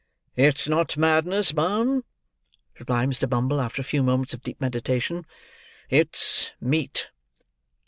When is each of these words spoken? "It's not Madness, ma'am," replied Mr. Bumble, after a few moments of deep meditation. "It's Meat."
"It's 0.35 0.67
not 0.67 0.97
Madness, 0.97 1.53
ma'am," 1.53 2.03
replied 2.79 3.07
Mr. 3.09 3.29
Bumble, 3.29 3.61
after 3.61 3.83
a 3.83 3.85
few 3.85 4.01
moments 4.01 4.33
of 4.33 4.41
deep 4.41 4.59
meditation. 4.59 5.27
"It's 5.91 6.49
Meat." 6.59 7.09